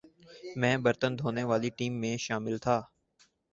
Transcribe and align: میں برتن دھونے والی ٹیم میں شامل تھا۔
میں 0.55 0.75
برتن 0.83 1.11
دھونے 1.19 1.43
والی 1.43 1.69
ٹیم 1.77 1.93
میں 2.01 2.15
شامل 2.25 2.55
تھا۔ 2.57 2.77